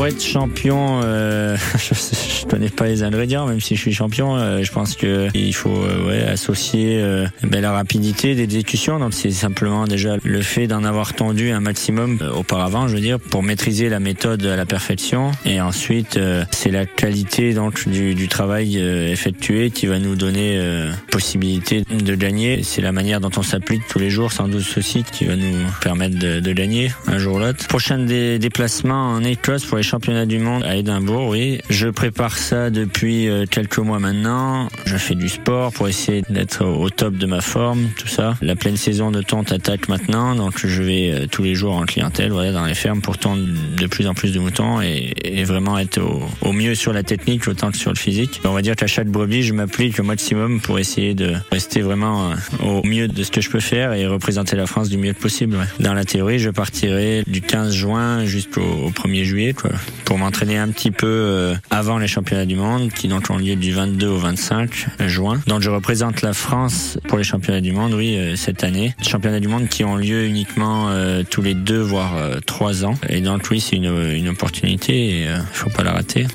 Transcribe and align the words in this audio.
pour 0.00 0.06
être 0.06 0.24
champion, 0.24 1.02
euh, 1.04 1.58
je, 1.76 2.46
connais 2.46 2.70
pas 2.70 2.86
les 2.86 3.02
ingrédients, 3.02 3.46
même 3.46 3.60
si 3.60 3.76
je 3.76 3.82
suis 3.82 3.92
champion. 3.92 4.34
Euh, 4.34 4.62
je 4.62 4.72
pense 4.72 4.96
que 4.96 5.28
il 5.34 5.54
faut 5.54 5.84
euh, 5.84 6.06
ouais, 6.06 6.22
associer 6.22 6.98
euh, 6.98 7.26
ben, 7.42 7.60
la 7.60 7.70
rapidité 7.70 8.34
d'exécution. 8.34 8.98
Donc 8.98 9.12
c'est 9.12 9.30
simplement 9.30 9.84
déjà 9.84 10.16
le 10.24 10.40
fait 10.40 10.66
d'en 10.66 10.84
avoir 10.84 11.12
tendu 11.12 11.50
un 11.50 11.60
maximum 11.60 12.18
auparavant, 12.34 12.88
je 12.88 12.94
veux 12.94 13.02
dire, 13.02 13.20
pour 13.20 13.42
maîtriser 13.42 13.90
la 13.90 14.00
méthode 14.00 14.44
à 14.46 14.56
la 14.56 14.64
perfection. 14.64 15.32
Et 15.44 15.60
ensuite, 15.60 16.18
c'est 16.50 16.70
la 16.70 16.86
qualité 16.86 17.52
donc 17.52 17.86
du, 17.86 18.14
du 18.14 18.28
travail 18.28 18.78
effectué 18.78 19.70
qui 19.70 19.86
va 19.86 19.98
nous 19.98 20.16
donner 20.16 20.58
possibilité 21.10 21.84
de 21.90 22.14
gagner. 22.14 22.62
C'est 22.62 22.80
la 22.80 22.92
manière 22.92 23.20
dont 23.20 23.30
on 23.36 23.42
s'applique 23.42 23.82
tous 23.88 23.98
les 23.98 24.08
jours, 24.08 24.32
sans 24.32 24.48
doute 24.48 24.64
ceci, 24.64 25.04
qui 25.04 25.26
va 25.26 25.36
nous 25.36 25.66
permettre 25.82 26.18
de, 26.18 26.40
de 26.40 26.52
gagner 26.52 26.90
un 27.06 27.18
jour 27.18 27.36
ou 27.36 27.38
l'autre. 27.38 27.66
Prochain 27.68 27.98
des 27.98 28.38
déplacements 28.38 29.10
en 29.10 29.22
Écosse 29.22 29.66
pour 29.66 29.76
les 29.76 29.89
championnats 29.90 30.26
du 30.26 30.38
monde 30.38 30.62
à 30.62 30.76
Édimbourg, 30.76 31.26
oui. 31.26 31.58
Je 31.68 31.88
prépare 31.88 32.38
ça 32.38 32.70
depuis 32.70 33.28
euh, 33.28 33.44
quelques 33.50 33.78
mois 33.78 33.98
maintenant. 33.98 34.68
Je 34.86 34.96
fais 34.96 35.16
du 35.16 35.28
sport 35.28 35.72
pour 35.72 35.88
essayer 35.88 36.22
d'être 36.30 36.64
au 36.64 36.90
top 36.90 37.16
de 37.16 37.26
ma 37.26 37.40
forme, 37.40 37.88
tout 37.98 38.06
ça. 38.06 38.36
La 38.40 38.54
pleine 38.54 38.76
saison 38.76 39.10
de 39.10 39.20
tonte 39.20 39.50
attaque 39.50 39.88
maintenant, 39.88 40.36
donc 40.36 40.64
je 40.64 40.82
vais 40.82 41.10
euh, 41.10 41.26
tous 41.26 41.42
les 41.42 41.56
jours 41.56 41.74
en 41.74 41.86
clientèle, 41.86 42.30
voilà, 42.30 42.52
dans 42.52 42.66
les 42.66 42.74
fermes 42.74 43.00
pour 43.00 43.18
tondre 43.18 43.42
de 43.76 43.86
plus 43.88 44.06
en 44.06 44.14
plus 44.14 44.32
de 44.32 44.38
moutons 44.38 44.80
et, 44.80 45.42
vraiment 45.42 45.76
être 45.78 46.00
au, 46.42 46.52
mieux 46.52 46.76
sur 46.76 46.92
la 46.92 47.02
technique 47.02 47.48
autant 47.48 47.72
que 47.72 47.78
sur 47.78 47.90
le 47.90 47.96
physique. 47.96 48.40
On 48.44 48.52
va 48.52 48.62
dire 48.62 48.76
qu'à 48.76 48.86
chaque 48.86 49.08
brebis, 49.08 49.42
je 49.42 49.54
m'applique 49.54 49.98
au 49.98 50.04
maximum 50.04 50.60
pour 50.60 50.78
essayer 50.78 51.14
de 51.14 51.32
rester 51.50 51.80
vraiment 51.80 52.30
euh, 52.30 52.34
au 52.62 52.86
mieux 52.86 53.08
de 53.08 53.22
ce 53.24 53.32
que 53.32 53.40
je 53.40 53.50
peux 53.50 53.58
faire 53.58 53.94
et 53.94 54.06
représenter 54.06 54.54
la 54.54 54.66
France 54.66 54.88
du 54.88 54.98
mieux 54.98 55.14
possible. 55.14 55.56
Dans 55.80 55.94
la 55.94 56.04
théorie, 56.04 56.38
je 56.38 56.50
partirai 56.50 57.24
du 57.26 57.40
15 57.40 57.74
juin 57.74 58.24
jusqu'au 58.24 58.92
1er 58.94 59.24
juillet, 59.24 59.52
quoi, 59.54 59.70
pour 60.04 60.18
m'entraîner 60.18 60.58
un 60.58 60.68
petit 60.68 60.90
peu 60.90 61.06
euh, 61.06 61.54
avant 61.70 61.98
les 61.98 62.08
championnats 62.08 62.46
du 62.46 62.56
monde, 62.56 62.90
qui 62.90 63.08
donc 63.08 63.30
ont 63.30 63.38
lieu 63.38 63.56
du 63.56 63.72
22 63.72 64.06
au 64.06 64.18
25 64.18 64.86
juin. 65.06 65.40
Donc 65.46 65.62
je 65.62 65.70
représente 65.70 66.22
la 66.22 66.32
France 66.32 66.98
pour 67.08 67.18
les 67.18 67.24
championnats 67.24 67.60
du 67.60 67.72
monde, 67.72 67.94
oui, 67.94 68.16
euh, 68.16 68.36
cette 68.36 68.64
année. 68.64 68.94
Championnats 69.02 69.40
du 69.40 69.48
monde 69.48 69.68
qui 69.68 69.84
ont 69.84 69.96
lieu 69.96 70.24
uniquement 70.24 70.88
euh, 70.88 71.22
tous 71.28 71.42
les 71.42 71.54
deux 71.54 71.80
voire 71.80 72.16
trois 72.46 72.84
ans. 72.84 72.94
Et 73.08 73.20
donc 73.20 73.46
oui, 73.50 73.60
c'est 73.60 73.76
une, 73.76 74.12
une 74.12 74.28
opportunité 74.28 75.20
il 75.20 75.56
faut 75.56 75.70
pas 75.70 75.82
la 75.82 75.92
rater. 75.92 76.26